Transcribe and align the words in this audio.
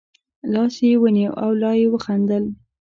لاس 0.53 0.75
یې 0.87 0.93
ونیو 1.01 1.31
او 1.43 1.49
لا 1.61 1.71
یې 1.79 1.87
خندل. 2.05 2.43